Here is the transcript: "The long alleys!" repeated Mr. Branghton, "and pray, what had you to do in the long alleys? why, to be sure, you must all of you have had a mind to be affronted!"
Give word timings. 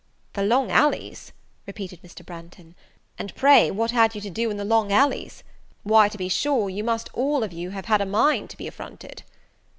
"The 0.33 0.41
long 0.41 0.71
alleys!" 0.71 1.31
repeated 1.67 2.01
Mr. 2.01 2.25
Branghton, 2.25 2.73
"and 3.19 3.35
pray, 3.35 3.69
what 3.69 3.91
had 3.91 4.15
you 4.15 4.21
to 4.21 4.31
do 4.31 4.49
in 4.49 4.57
the 4.57 4.65
long 4.65 4.91
alleys? 4.91 5.43
why, 5.83 6.09
to 6.09 6.17
be 6.17 6.27
sure, 6.27 6.71
you 6.71 6.83
must 6.83 7.11
all 7.13 7.43
of 7.43 7.53
you 7.53 7.69
have 7.69 7.85
had 7.85 8.01
a 8.01 8.05
mind 8.07 8.49
to 8.49 8.57
be 8.57 8.65
affronted!" 8.67 9.21